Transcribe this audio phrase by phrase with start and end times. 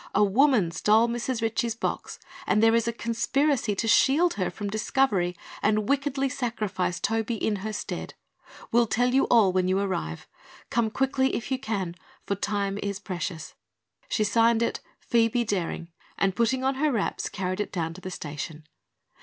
[0.15, 1.43] A woman stole Mrs.
[1.43, 2.17] Ritchie's box
[2.47, 7.57] and there is a conspiracy to shield her from discovery and wickedly sacrifice Toby in
[7.57, 8.15] her stead.
[8.71, 10.25] Will tell you all when you arrive.
[10.71, 11.93] Come quickly, if you can,
[12.25, 13.53] for time is precious."
[14.09, 18.09] She signed this "Phoebe Daring" and putting on her wraps, carried it down to the
[18.09, 18.63] station.